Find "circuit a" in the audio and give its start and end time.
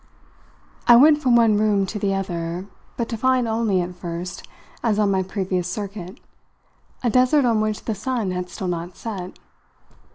5.67-7.11